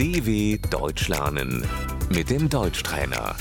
[0.00, 0.28] DW
[0.70, 1.50] Deutsch lernen
[2.16, 3.34] mit dem Deutschtrainer.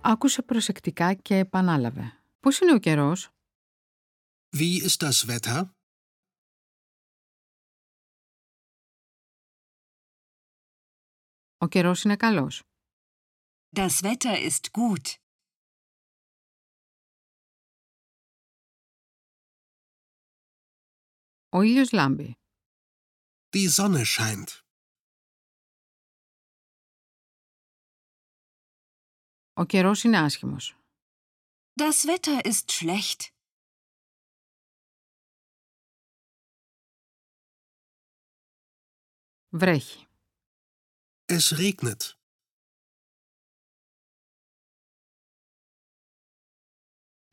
[0.00, 2.18] Άκουσε προσεκτικά και επανάλαβε.
[2.40, 3.28] Πώς είναι ο καιρός?
[4.56, 5.62] Wie ist das Wetter?
[11.58, 12.62] Ο καιρός είναι καλός.
[13.76, 15.14] Das Wetter ist gut.
[21.48, 22.34] Ο ήλιος λάμπει.
[23.56, 24.64] Die Sonne scheint.
[29.59, 30.77] Ο καιρός είναι άσχημος.
[31.73, 33.29] Das Wetter ist schlecht.
[39.49, 40.07] Βρέχει.
[41.25, 42.13] Es regnet.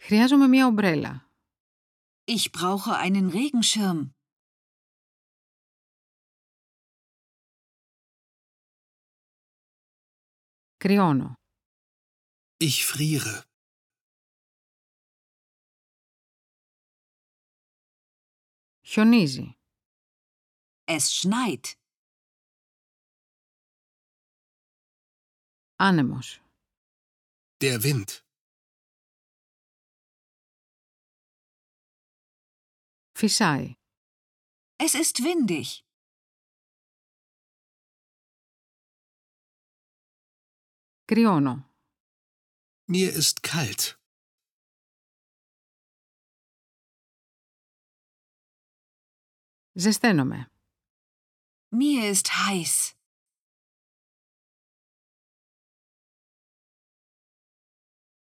[0.02, 1.30] Χρειάζομαι μία ομπρέλα.
[2.24, 4.10] Ich brauche einen Regenschirm.
[10.76, 11.45] Κρυώνω.
[12.59, 13.45] Ich friere.
[18.83, 19.57] Χιονίζει.
[20.85, 21.77] Es schneit.
[25.75, 26.41] Άνεμος.
[27.61, 28.25] Der Wind.
[33.13, 33.75] Φυσάει.
[34.77, 35.85] Es ist windig.
[41.05, 41.64] Κρυώνω.
[42.85, 43.99] Mir ist kalt.
[49.73, 50.51] Ζεσταίνομαι.
[51.69, 52.95] Mir ist heiß.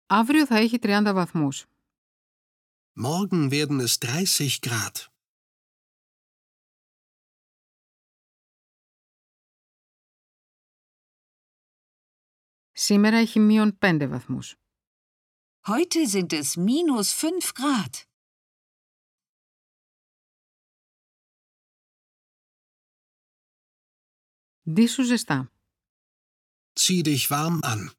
[0.10, 1.66] Αύριο θα έχει 30 βαθμούς.
[2.94, 5.11] Morgen werden es 30 Grad.
[12.82, 14.56] Σήμερα έχει μείον 5 βαθμούς.
[15.68, 18.06] Heute sind es minus 5 Grad.
[24.72, 25.52] Ντύσου ζεστά.
[26.80, 27.92] Zieh dich warm an.